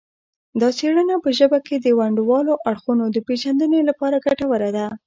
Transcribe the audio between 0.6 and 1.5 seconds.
دا څیړنه په